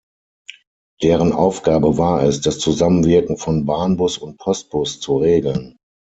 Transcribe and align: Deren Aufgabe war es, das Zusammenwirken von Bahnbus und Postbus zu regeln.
Deren 1.03 1.31
Aufgabe 1.31 1.99
war 1.99 2.23
es, 2.23 2.41
das 2.41 2.57
Zusammenwirken 2.57 3.37
von 3.37 3.67
Bahnbus 3.67 4.17
und 4.17 4.39
Postbus 4.39 4.99
zu 4.99 5.17
regeln. 5.17 5.77